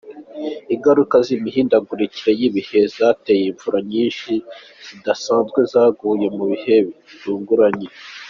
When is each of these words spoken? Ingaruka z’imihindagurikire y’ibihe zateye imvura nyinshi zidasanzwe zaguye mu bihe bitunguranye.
Ingaruka 0.73 1.15
z’imihindagurikire 1.25 2.31
y’ibihe 2.39 2.79
zateye 2.97 3.43
imvura 3.51 3.79
nyinshi 3.91 4.31
zidasanzwe 4.85 5.59
zaguye 5.71 6.27
mu 6.37 6.43
bihe 6.51 6.75
bitunguranye. 7.07 7.87